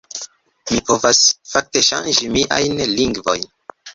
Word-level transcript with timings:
Mi 0.71 0.79
povas, 0.87 1.19
fakte, 1.51 1.85
ŝanĝi 1.89 2.31
miajn 2.37 2.81
lingvojn 3.01 3.49